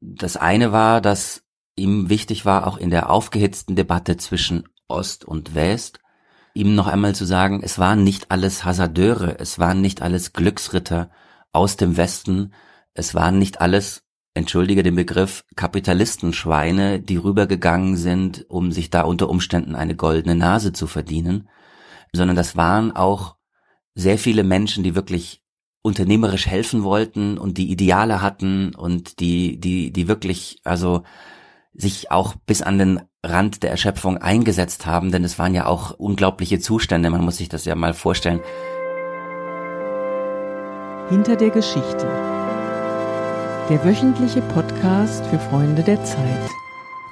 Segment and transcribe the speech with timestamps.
[0.00, 1.42] Das eine war, dass
[1.74, 6.00] ihm wichtig war, auch in der aufgehitzten Debatte zwischen Ost und West,
[6.54, 11.10] ihm noch einmal zu sagen, es waren nicht alles Hasardeure, es waren nicht alles Glücksritter
[11.52, 12.52] aus dem Westen,
[12.94, 19.28] es waren nicht alles, entschuldige den Begriff, Kapitalistenschweine, die rübergegangen sind, um sich da unter
[19.28, 21.48] Umständen eine goldene Nase zu verdienen,
[22.12, 23.36] sondern das waren auch
[23.94, 25.42] sehr viele Menschen, die wirklich
[25.86, 31.04] unternehmerisch helfen wollten und die Ideale hatten und die, die, die wirklich, also
[31.74, 35.92] sich auch bis an den Rand der Erschöpfung eingesetzt haben, denn es waren ja auch
[35.92, 38.40] unglaubliche Zustände, man muss sich das ja mal vorstellen.
[41.08, 42.08] Hinter der Geschichte.
[43.70, 46.50] Der wöchentliche Podcast für Freunde der Zeit.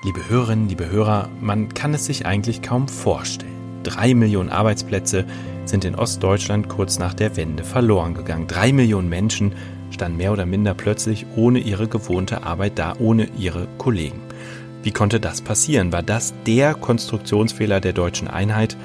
[0.03, 3.53] Liebe Hörerinnen, liebe Hörer, man kann es sich eigentlich kaum vorstellen.
[3.85, 5.27] Drei Millionen Arbeitsplätze
[5.65, 8.47] sind in Ostdeutschland kurz nach der Wende verloren gegangen.
[8.47, 9.53] Drei Millionen Menschen
[9.91, 14.21] standen mehr oder minder plötzlich ohne ihre gewohnte Arbeit da, ohne ihre Kollegen.
[14.83, 15.93] Wie konnte das passieren?
[15.93, 18.77] War das der Konstruktionsfehler der deutschen Einheit?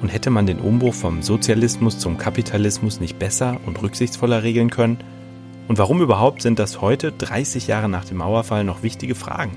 [0.00, 4.98] Und hätte man den Umbruch vom Sozialismus zum Kapitalismus nicht besser und rücksichtsvoller regeln können?
[5.66, 9.56] Und warum überhaupt sind das heute, 30 Jahre nach dem Mauerfall, noch wichtige Fragen?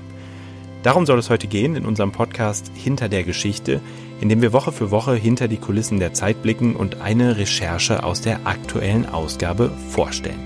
[0.82, 3.80] Darum soll es heute gehen in unserem Podcast Hinter der Geschichte,
[4.22, 8.04] in dem wir Woche für Woche hinter die Kulissen der Zeit blicken und eine Recherche
[8.04, 10.38] aus der aktuellen Ausgabe vorstellen.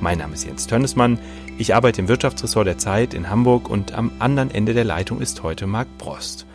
[0.00, 1.20] Mein Name ist Jens Tönnesmann.
[1.56, 5.44] Ich arbeite im Wirtschaftsressort der Zeit in Hamburg und am anderen Ende der Leitung ist
[5.44, 6.46] heute Marc Brost.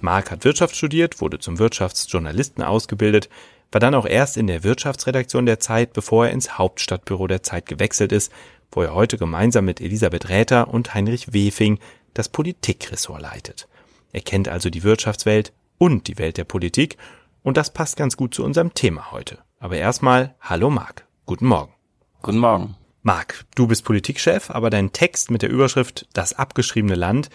[0.00, 3.28] Marc hat Wirtschaft studiert, wurde zum Wirtschaftsjournalisten ausgebildet,
[3.70, 7.66] war dann auch erst in der Wirtschaftsredaktion der Zeit, bevor er ins Hauptstadtbüro der Zeit
[7.66, 8.32] gewechselt ist,
[8.72, 11.78] wo er heute gemeinsam mit Elisabeth Räther und Heinrich Wefing
[12.14, 13.68] das Politikressort leitet.
[14.12, 16.98] Er kennt also die Wirtschaftswelt und die Welt der Politik
[17.42, 19.38] und das passt ganz gut zu unserem Thema heute.
[19.58, 21.06] Aber erstmal, hallo Marc.
[21.24, 21.72] Guten Morgen.
[22.20, 22.76] Guten Morgen.
[23.02, 27.30] Marc, du bist Politikchef, aber dein Text mit der Überschrift Das abgeschriebene Land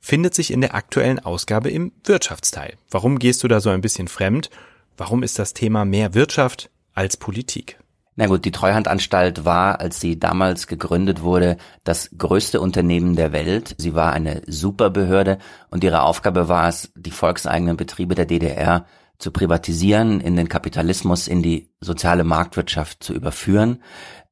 [0.00, 2.78] findet sich in der aktuellen Ausgabe im Wirtschaftsteil.
[2.90, 4.48] Warum gehst du da so ein bisschen fremd?
[4.96, 7.78] Warum ist das Thema mehr Wirtschaft als Politik?
[8.14, 13.74] Na gut, die Treuhandanstalt war, als sie damals gegründet wurde, das größte Unternehmen der Welt.
[13.78, 15.38] Sie war eine Superbehörde
[15.70, 18.84] und ihre Aufgabe war es, die volkseigenen Betriebe der DDR
[19.18, 23.78] zu privatisieren, in den Kapitalismus, in die soziale Marktwirtschaft zu überführen.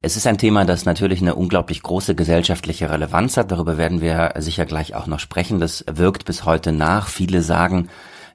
[0.01, 3.51] Es ist ein Thema, das natürlich eine unglaublich große gesellschaftliche Relevanz hat.
[3.51, 5.59] Darüber werden wir sicher gleich auch noch sprechen.
[5.59, 7.07] Das wirkt bis heute nach.
[7.07, 7.87] Viele sagen,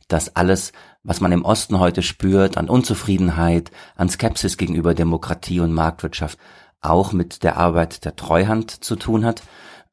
[0.08, 0.72] dass alles,
[1.06, 6.38] was man im Osten heute spürt, an Unzufriedenheit, an Skepsis gegenüber Demokratie und Marktwirtschaft,
[6.80, 9.42] auch mit der Arbeit der Treuhand zu tun hat.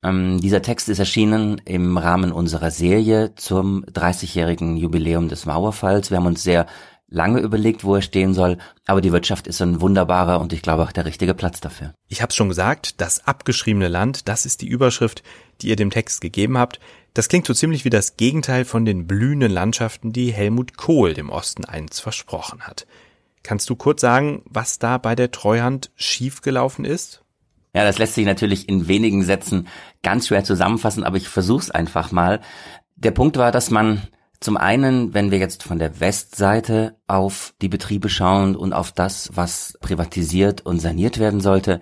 [0.03, 6.09] Ähm, dieser Text ist erschienen im Rahmen unserer Serie zum 30-jährigen Jubiläum des Mauerfalls.
[6.09, 6.65] Wir haben uns sehr
[7.07, 8.57] lange überlegt, wo er stehen soll,
[8.87, 11.93] aber die Wirtschaft ist ein wunderbarer und ich glaube auch der richtige Platz dafür.
[12.07, 15.21] Ich habe es schon gesagt, das abgeschriebene Land, das ist die Überschrift,
[15.61, 16.79] die ihr dem Text gegeben habt.
[17.13, 21.29] Das klingt so ziemlich wie das Gegenteil von den blühenden Landschaften, die Helmut Kohl dem
[21.29, 22.87] Osten einst versprochen hat.
[23.43, 27.23] Kannst du kurz sagen, was da bei der Treuhand schiefgelaufen ist?
[27.75, 29.67] Ja, das lässt sich natürlich in wenigen Sätzen
[30.01, 32.39] ganz schwer zusammenfassen, aber ich versuch's einfach mal.
[32.95, 34.07] Der Punkt war, dass man
[34.43, 39.29] zum einen, wenn wir jetzt von der Westseite auf die Betriebe schauen und auf das,
[39.33, 41.79] was privatisiert und saniert werden sollte,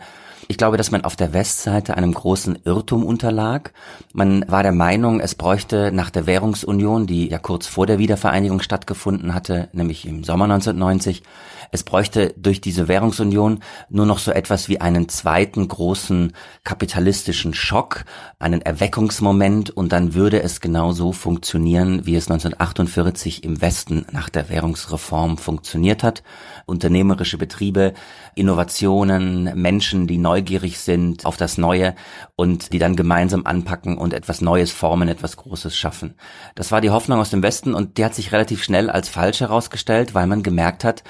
[0.48, 3.72] ich glaube, dass man auf der Westseite einem großen Irrtum unterlag.
[4.14, 8.62] Man war der Meinung, es bräuchte nach der Währungsunion, die ja kurz vor der Wiedervereinigung
[8.62, 11.24] stattgefunden hatte, nämlich im Sommer 1990,
[11.72, 16.34] es bräuchte durch diese Währungsunion nur noch so etwas wie einen zweiten großen
[16.66, 18.04] kapitalistischen Schock,
[18.40, 24.50] einen Erweckungsmoment und dann würde es genauso funktionieren, wie es 1948 im Westen nach der
[24.50, 26.24] Währungsreform funktioniert hat.
[26.66, 27.94] Unternehmerische Betriebe,
[28.36, 31.96] Innovationen, Menschen, die neugierig sind auf das Neue
[32.36, 36.16] und die dann gemeinsam anpacken und etwas Neues formen, etwas Großes schaffen.
[36.56, 39.42] Das war die Hoffnung aus dem Westen und die hat sich relativ schnell als falsch
[39.42, 41.04] herausgestellt, weil man gemerkt hat,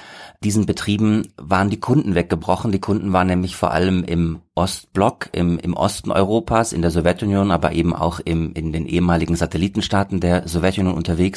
[0.44, 2.72] diesen Betrieben waren die Kunden weggebrochen.
[2.72, 7.52] Die Kunden waren nämlich vor allem im Ostblock, im, im Osten Europas, in der Sowjetunion,
[7.52, 11.31] aber eben auch im, in den ehemaligen Satellitenstaaten der Sowjetunion unterwegs.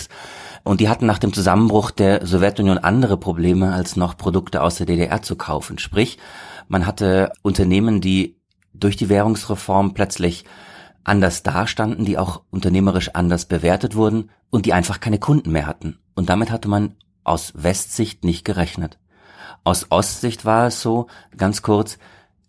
[0.63, 4.87] Und die hatten nach dem Zusammenbruch der Sowjetunion andere Probleme, als noch Produkte aus der
[4.87, 5.79] DDR zu kaufen.
[5.79, 6.19] Sprich,
[6.69, 8.37] man hatte Unternehmen, die
[8.73, 10.45] durch die Währungsreform plötzlich
[11.05, 15.99] anders dastanden, die auch unternehmerisch anders bewertet wurden und die einfach keine Kunden mehr hatten.
[16.15, 16.95] Und damit hatte man
[17.25, 18.99] aus Westsicht nicht gerechnet.
[19.65, 21.07] Aus Ostsicht war es so,
[21.37, 21.99] ganz kurz,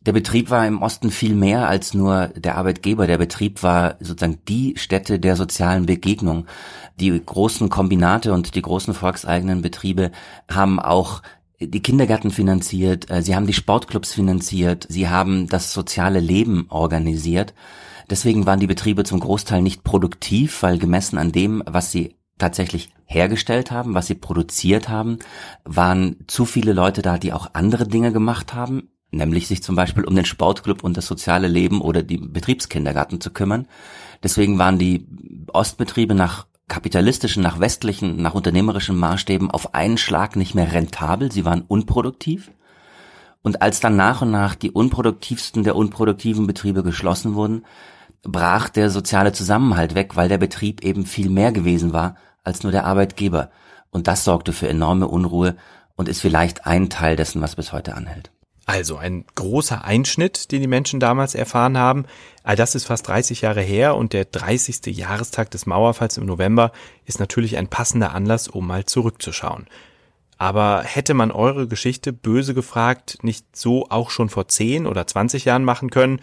[0.05, 3.07] der Betrieb war im Osten viel mehr als nur der Arbeitgeber.
[3.07, 6.45] Der Betrieb war sozusagen die Stätte der sozialen Begegnung.
[6.99, 10.11] Die großen Kombinate und die großen volkseigenen Betriebe
[10.49, 11.21] haben auch
[11.59, 17.53] die Kindergärten finanziert, äh, sie haben die Sportclubs finanziert, sie haben das soziale Leben organisiert.
[18.09, 22.89] Deswegen waren die Betriebe zum Großteil nicht produktiv, weil gemessen an dem, was sie tatsächlich
[23.05, 25.19] hergestellt haben, was sie produziert haben,
[25.63, 30.03] waren zu viele Leute da, die auch andere Dinge gemacht haben, nämlich sich zum Beispiel
[30.03, 33.67] um den Sportclub und das soziale Leben oder die Betriebskindergarten zu kümmern.
[34.23, 35.07] Deswegen waren die
[35.51, 41.45] Ostbetriebe nach kapitalistischen, nach westlichen, nach unternehmerischen Maßstäben auf einen Schlag nicht mehr rentabel, sie
[41.45, 42.51] waren unproduktiv.
[43.43, 47.63] Und als dann nach und nach die unproduktivsten der unproduktiven Betriebe geschlossen wurden,
[48.23, 52.71] brach der soziale Zusammenhalt weg, weil der Betrieb eben viel mehr gewesen war als nur
[52.71, 53.51] der Arbeitgeber.
[53.91, 55.55] Und das sorgte für enorme Unruhe
[55.95, 58.31] und ist vielleicht ein Teil dessen, was bis heute anhält.
[58.65, 62.05] Also ein großer Einschnitt, den die Menschen damals erfahren haben.
[62.43, 64.87] All das ist fast 30 Jahre her und der 30.
[64.87, 66.71] Jahrestag des Mauerfalls im November
[67.05, 69.67] ist natürlich ein passender Anlass, um mal zurückzuschauen.
[70.37, 75.45] Aber hätte man eure Geschichte böse gefragt nicht so auch schon vor 10 oder 20
[75.45, 76.19] Jahren machen können?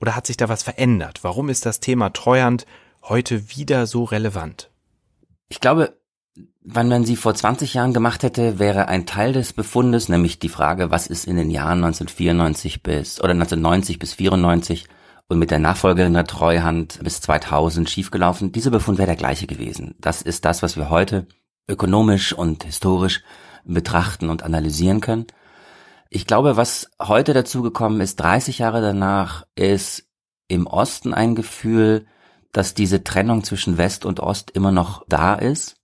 [0.00, 1.20] Oder hat sich da was verändert?
[1.22, 2.66] Warum ist das Thema Treuhand
[3.02, 4.70] heute wieder so relevant?
[5.48, 5.94] Ich glaube,
[6.64, 10.48] wenn man sie vor 20 Jahren gemacht hätte, wäre ein Teil des Befundes, nämlich die
[10.48, 14.86] Frage, was ist in den Jahren 1994 bis oder 1990 bis 94
[15.28, 18.52] und mit der Nachfolgerin der Treuhand bis 2000 schiefgelaufen.
[18.52, 19.94] Dieser Befund wäre der gleiche gewesen.
[19.98, 21.26] Das ist das, was wir heute
[21.68, 23.22] ökonomisch und historisch
[23.64, 25.26] betrachten und analysieren können.
[26.10, 30.04] Ich glaube, was heute dazu gekommen ist, 30 Jahre danach, ist
[30.48, 32.06] im Osten ein Gefühl,
[32.52, 35.81] dass diese Trennung zwischen West und Ost immer noch da ist.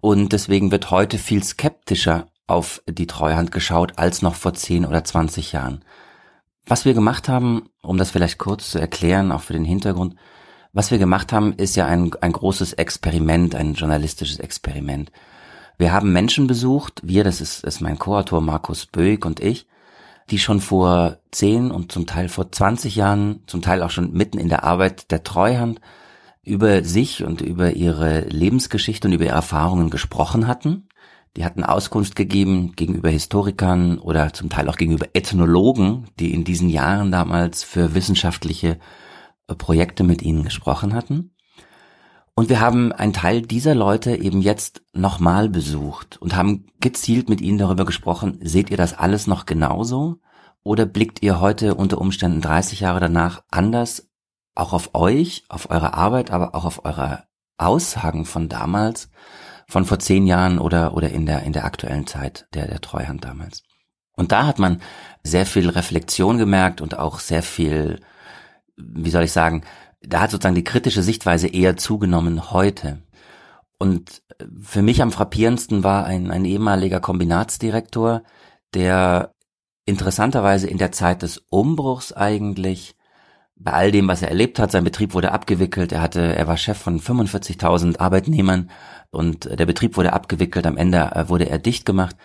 [0.00, 5.04] Und deswegen wird heute viel skeptischer auf die Treuhand geschaut als noch vor 10 oder
[5.04, 5.84] 20 Jahren.
[6.66, 10.16] Was wir gemacht haben, um das vielleicht kurz zu erklären, auch für den Hintergrund,
[10.72, 15.10] was wir gemacht haben, ist ja ein, ein großes Experiment, ein journalistisches Experiment.
[15.78, 19.66] Wir haben Menschen besucht, wir, das ist, ist mein Co-Autor Markus Böig und ich,
[20.30, 24.38] die schon vor zehn und zum Teil vor 20 Jahren, zum Teil auch schon mitten
[24.38, 25.80] in der Arbeit der Treuhand,
[26.50, 30.88] über sich und über ihre Lebensgeschichte und über ihre Erfahrungen gesprochen hatten.
[31.36, 36.68] Die hatten Auskunft gegeben gegenüber Historikern oder zum Teil auch gegenüber Ethnologen, die in diesen
[36.68, 38.78] Jahren damals für wissenschaftliche
[39.46, 41.36] äh, Projekte mit ihnen gesprochen hatten.
[42.34, 47.40] Und wir haben einen Teil dieser Leute eben jetzt nochmal besucht und haben gezielt mit
[47.40, 50.20] ihnen darüber gesprochen, seht ihr das alles noch genauso?
[50.62, 54.09] Oder blickt ihr heute unter Umständen 30 Jahre danach anders
[54.54, 57.24] auch auf euch, auf eure Arbeit, aber auch auf eure
[57.56, 59.10] Aussagen von damals,
[59.66, 63.24] von vor zehn Jahren oder, oder in der, in der aktuellen Zeit der, der Treuhand
[63.24, 63.62] damals?
[64.16, 64.82] Und da hat man
[65.22, 68.00] sehr viel Reflexion gemerkt und auch sehr viel,
[68.76, 69.62] wie soll ich sagen,
[70.02, 73.02] da hat sozusagen die kritische Sichtweise eher zugenommen heute.
[73.78, 74.22] Und
[74.62, 78.22] für mich am frappierendsten war ein, ein ehemaliger Kombinatsdirektor,
[78.74, 79.34] der
[79.86, 82.96] interessanterweise in der Zeit des Umbruchs eigentlich
[83.62, 86.56] bei all dem, was er erlebt hat, sein Betrieb wurde abgewickelt, er hatte, er war
[86.56, 88.70] Chef von 45.000 Arbeitnehmern
[89.10, 92.16] und der Betrieb wurde abgewickelt, am Ende äh, wurde er dicht gemacht.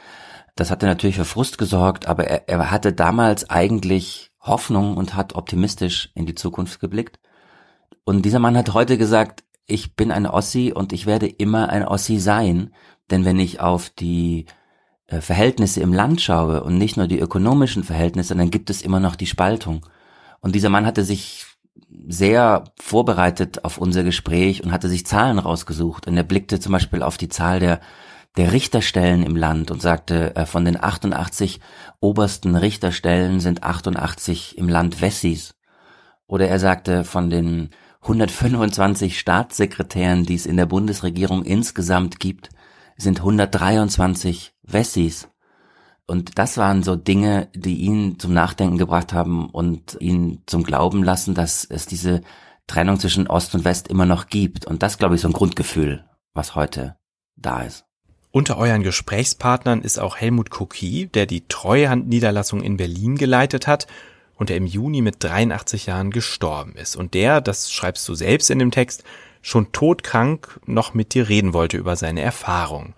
[0.56, 5.36] Das hatte natürlich für Frust gesorgt, aber er, er hatte damals eigentlich Hoffnung und hat
[5.36, 7.20] optimistisch in die Zukunft geblickt.
[8.06, 11.86] Und dieser Mann hat heute gesagt, ich bin ein Ossi und ich werde immer ein
[11.86, 12.74] Ossi sein,
[13.12, 14.46] denn wenn ich auf die
[15.08, 19.02] äh, Verhältnisse im Land schaue und nicht nur die ökonomischen Verhältnisse, dann gibt es immer
[19.02, 19.86] noch die Spaltung.
[20.45, 21.47] Und dieser Mann hatte sich
[22.07, 26.06] sehr vorbereitet auf unser Gespräch und hatte sich Zahlen rausgesucht.
[26.06, 27.80] Und er blickte zum Beispiel auf die Zahl der,
[28.37, 31.61] der Richterstellen im Land und sagte, äh, von den 88
[31.99, 35.56] obersten Richterstellen sind 88 im Land Wessis.
[36.28, 37.71] Oder er sagte, von den
[38.04, 42.52] 125 Staatssekretären, die es in der Bundesregierung insgesamt gibt,
[42.97, 45.28] sind 123 Wessis.
[46.07, 51.04] Und das waren so Dinge, die ihn zum Nachdenken gebracht haben und ihn zum Glauben
[51.04, 52.21] lassen, dass es diese
[52.68, 54.66] Trennung zwischen Ost und West immer noch gibt.
[54.66, 56.95] Und das, glaube ich, so ein Grundgefühl, was heute
[57.35, 57.85] da ist.
[58.31, 63.88] Unter euren Gesprächspartnern ist auch Helmut Koki, der die Treuhandniederlassung in Berlin geleitet hat
[64.35, 66.95] und der im Juni mit 83 Jahren gestorben ist.
[66.95, 69.04] Und der, das schreibst du selbst in dem Text,
[69.42, 72.94] schon todkrank noch mit dir reden wollte über seine Erfahrung.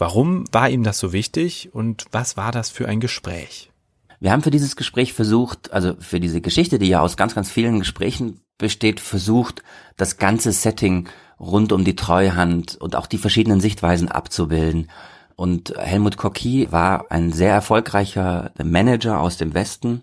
[0.00, 3.70] Warum war ihm das so wichtig und was war das für ein Gespräch?
[4.18, 7.50] Wir haben für dieses Gespräch versucht, also für diese Geschichte, die ja aus ganz, ganz
[7.50, 9.62] vielen Gesprächen besteht, versucht,
[9.98, 14.90] das ganze Setting rund um die Treuhand und auch die verschiedenen Sichtweisen abzubilden.
[15.36, 20.02] Und Helmut Kocky war ein sehr erfolgreicher Manager aus dem Westen,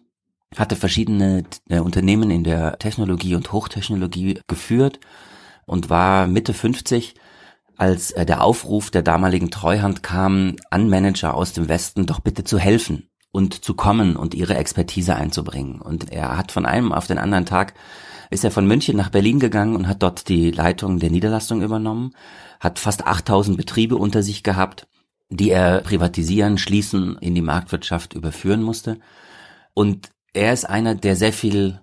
[0.56, 5.00] hatte verschiedene äh, Unternehmen in der Technologie und Hochtechnologie geführt
[5.66, 7.16] und war Mitte 50,
[7.78, 12.44] als äh, der Aufruf der damaligen Treuhand kam, an Manager aus dem Westen doch bitte
[12.44, 15.82] zu helfen und zu kommen und ihre Expertise einzubringen.
[15.82, 17.74] Und er hat von einem auf den anderen Tag
[18.30, 22.14] ist er von München nach Berlin gegangen und hat dort die Leitung der Niederlassung übernommen,
[22.60, 24.88] hat fast 8000 Betriebe unter sich gehabt,
[25.30, 29.00] die er privatisieren, schließen, in die Marktwirtschaft überführen musste.
[29.74, 31.82] Und er ist einer, der sehr viel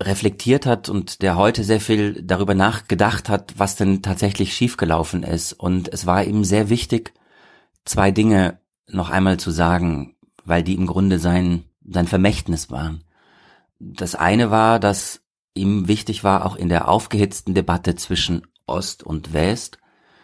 [0.00, 5.52] reflektiert hat und der heute sehr viel darüber nachgedacht hat, was denn tatsächlich schiefgelaufen ist.
[5.52, 7.12] Und es war ihm sehr wichtig,
[7.84, 13.04] zwei Dinge noch einmal zu sagen, weil die im Grunde sein, sein Vermächtnis waren.
[13.78, 15.20] Das eine war, dass
[15.54, 19.78] ihm wichtig war, auch in der aufgehitzten Debatte zwischen Ost und West,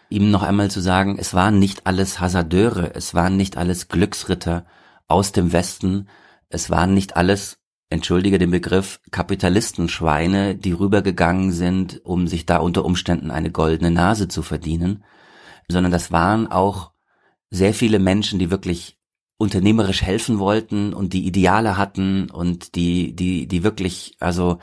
[0.09, 4.65] ihm noch einmal zu sagen, es waren nicht alles Hasardeure, es waren nicht alles Glücksritter
[5.07, 6.07] aus dem Westen,
[6.49, 12.85] es waren nicht alles entschuldige den Begriff, Kapitalistenschweine, die rübergegangen sind, um sich da unter
[12.85, 15.03] Umständen eine goldene Nase zu verdienen,
[15.69, 16.91] sondern das waren auch
[17.49, 18.97] sehr viele Menschen, die wirklich
[19.37, 24.57] unternehmerisch helfen wollten und die Ideale hatten und die, die, die wirklich, also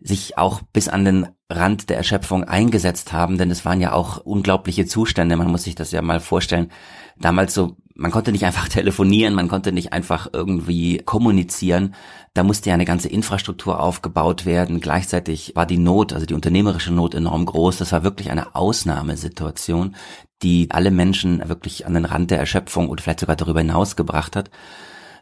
[0.00, 4.18] sich auch bis an den Rand der Erschöpfung eingesetzt haben, denn es waren ja auch
[4.18, 5.36] unglaubliche Zustände.
[5.36, 6.70] Man muss sich das ja mal vorstellen.
[7.16, 11.94] Damals so man konnte nicht einfach telefonieren, man konnte nicht einfach irgendwie kommunizieren.
[12.32, 14.80] Da musste ja eine ganze Infrastruktur aufgebaut werden.
[14.80, 17.78] Gleichzeitig war die Not, also die unternehmerische Not enorm groß.
[17.78, 19.96] Das war wirklich eine Ausnahmesituation,
[20.42, 24.36] die alle Menschen wirklich an den Rand der Erschöpfung oder vielleicht sogar darüber hinaus gebracht
[24.36, 24.50] hat.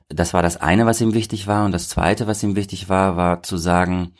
[0.09, 1.65] Das war das eine, was ihm wichtig war.
[1.65, 4.13] Und das zweite, was ihm wichtig war, war zu sagen,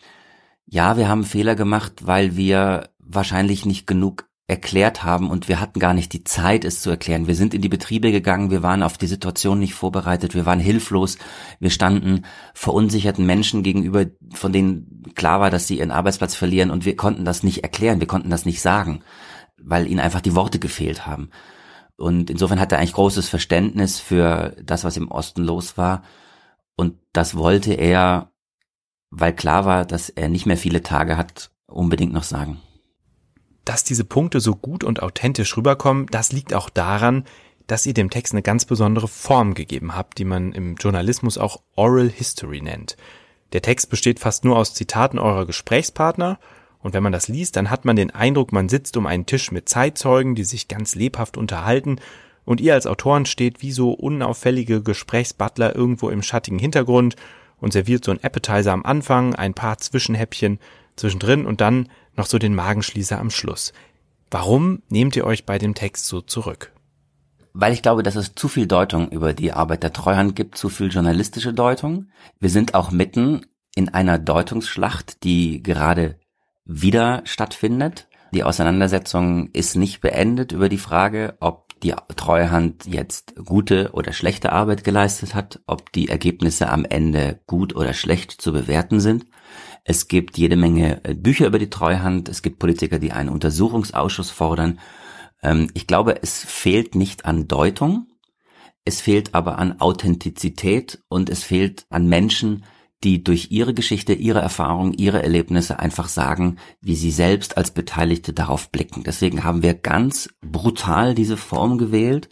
[0.67, 5.81] ja, wir haben Fehler gemacht, weil wir wahrscheinlich nicht genug erklärt haben und wir hatten
[5.81, 7.27] gar nicht die Zeit, es zu erklären.
[7.27, 10.61] Wir sind in die Betriebe gegangen, wir waren auf die Situation nicht vorbereitet, wir waren
[10.61, 11.19] hilflos,
[11.59, 16.85] wir standen verunsicherten Menschen gegenüber, von denen klar war, dass sie ihren Arbeitsplatz verlieren und
[16.85, 19.03] wir konnten das nicht erklären, wir konnten das nicht sagen,
[19.61, 21.31] weil ihnen einfach die Worte gefehlt haben.
[21.97, 26.03] Und insofern hat er eigentlich großes Verständnis für das, was im Osten los war.
[26.77, 28.31] Und das wollte er,
[29.19, 32.61] weil klar war, dass er nicht mehr viele Tage hat, unbedingt noch sagen.
[33.65, 37.25] Dass diese Punkte so gut und authentisch rüberkommen, das liegt auch daran,
[37.67, 41.63] dass ihr dem Text eine ganz besondere Form gegeben habt, die man im Journalismus auch
[41.75, 42.97] Oral History nennt.
[43.53, 46.39] Der Text besteht fast nur aus Zitaten eurer Gesprächspartner.
[46.81, 49.51] Und wenn man das liest, dann hat man den Eindruck, man sitzt um einen Tisch
[49.51, 51.97] mit Zeitzeugen, die sich ganz lebhaft unterhalten.
[52.45, 57.17] Und ihr als Autoren steht wie so unauffällige Gesprächsbutler irgendwo im schattigen Hintergrund
[57.61, 60.59] und serviert so ein Appetizer am Anfang, ein paar Zwischenhäppchen
[60.97, 63.73] zwischendrin und dann noch so den Magenschließer am Schluss.
[64.31, 66.73] Warum nehmt ihr euch bei dem Text so zurück?
[67.53, 70.69] Weil ich glaube, dass es zu viel Deutung über die Arbeit der Treuhand gibt, zu
[70.69, 72.09] viel journalistische Deutung.
[72.39, 76.19] Wir sind auch mitten in einer Deutungsschlacht, die gerade
[76.65, 78.09] wieder stattfindet.
[78.33, 84.53] Die Auseinandersetzung ist nicht beendet über die Frage, ob die Treuhand jetzt gute oder schlechte
[84.53, 89.27] Arbeit geleistet hat, ob die Ergebnisse am Ende gut oder schlecht zu bewerten sind.
[89.85, 92.29] Es gibt jede Menge äh, Bücher über die Treuhand.
[92.29, 94.81] Es gibt Politiker, die einen Untersuchungsausschuss fordern.
[95.43, 98.09] Ähm, ich glaube, es fehlt nicht an Deutung.
[98.85, 102.65] Es fehlt aber an Authentizität und es fehlt an Menschen,
[103.05, 108.33] die durch ihre Geschichte, ihre Erfahrung, ihre Erlebnisse einfach sagen, wie sie selbst als Beteiligte
[108.33, 109.03] darauf blicken.
[109.05, 112.29] Deswegen haben wir ganz brutal diese Form gewählt,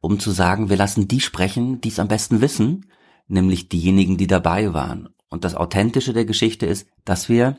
[0.00, 2.86] um zu sagen, wir lassen die sprechen, die es am besten wissen,
[3.26, 5.08] nämlich diejenigen, die dabei waren.
[5.28, 7.58] Und das Authentische der Geschichte ist, dass wir,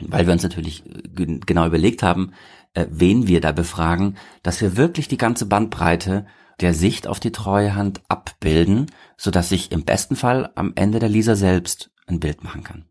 [0.00, 2.32] weil wir uns natürlich äh, genau überlegt haben,
[2.74, 6.26] äh, wen wir da befragen, dass wir wirklich die ganze Bandbreite
[6.60, 8.86] der Sicht auf die Treuhand abbilden,
[9.16, 12.84] so dass im besten Fall am Ende der Leser selbst ein Bild machen kann.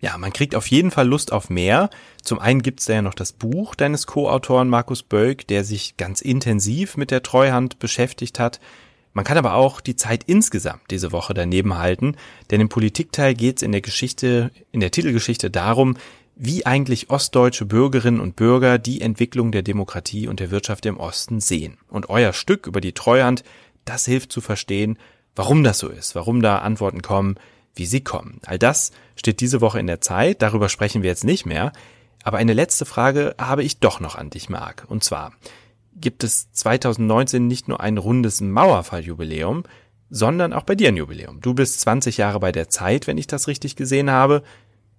[0.00, 1.90] Ja, man kriegt auf jeden Fall Lust auf mehr.
[2.22, 6.22] Zum einen gibt's da ja noch das Buch deines Co-Autoren Markus Bölk, der sich ganz
[6.22, 8.60] intensiv mit der Treuhand beschäftigt hat.
[9.12, 12.16] Man kann aber auch die Zeit insgesamt diese Woche daneben halten,
[12.50, 15.96] denn im Politikteil geht es in der Geschichte, in der Titelgeschichte darum,
[16.42, 21.38] wie eigentlich ostdeutsche Bürgerinnen und Bürger die Entwicklung der Demokratie und der Wirtschaft im Osten
[21.38, 21.76] sehen.
[21.90, 23.44] Und euer Stück über die Treuhand,
[23.84, 24.98] das hilft zu verstehen,
[25.36, 27.34] warum das so ist, warum da Antworten kommen,
[27.74, 28.40] wie sie kommen.
[28.46, 31.72] All das steht diese Woche in der Zeit, darüber sprechen wir jetzt nicht mehr.
[32.22, 34.86] Aber eine letzte Frage habe ich doch noch an dich, Marc.
[34.88, 35.34] Und zwar,
[35.94, 39.64] gibt es 2019 nicht nur ein rundes Mauerfalljubiläum,
[40.08, 41.42] sondern auch bei dir ein Jubiläum.
[41.42, 44.42] Du bist 20 Jahre bei der Zeit, wenn ich das richtig gesehen habe.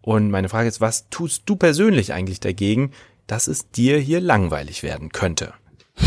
[0.02, 2.92] Und meine Frage ist, was tust du persönlich eigentlich dagegen,
[3.28, 5.54] dass es dir hier langweilig werden könnte?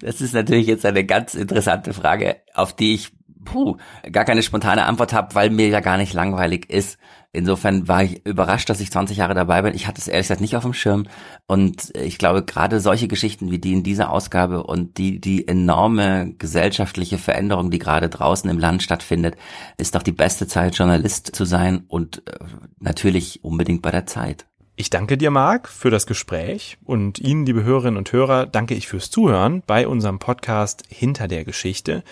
[0.00, 3.12] Das ist natürlich jetzt eine ganz interessante Frage, auf die ich
[3.44, 3.76] puh,
[4.10, 6.98] gar keine spontane Antwort habe, weil mir ja gar nicht langweilig ist.
[7.32, 9.74] Insofern war ich überrascht, dass ich 20 Jahre dabei bin.
[9.74, 11.06] Ich hatte es ehrlich gesagt nicht auf dem Schirm.
[11.46, 16.34] Und ich glaube, gerade solche Geschichten wie die in dieser Ausgabe und die, die enorme
[16.38, 19.36] gesellschaftliche Veränderung, die gerade draußen im Land stattfindet,
[19.76, 22.44] ist doch die beste Zeit, Journalist zu sein und äh,
[22.80, 24.46] natürlich unbedingt bei der Zeit.
[24.80, 28.88] Ich danke dir, Marc, für das Gespräch und Ihnen, liebe Hörerinnen und Hörer, danke ich
[28.88, 32.02] fürs Zuhören bei unserem Podcast Hinter der Geschichte.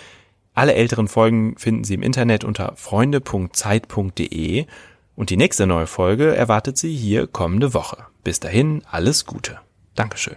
[0.59, 4.65] Alle älteren Folgen finden Sie im Internet unter freunde.zeit.de
[5.15, 8.07] und die nächste neue Folge erwartet Sie hier kommende Woche.
[8.25, 9.61] Bis dahin alles Gute.
[9.95, 10.35] Dankeschön.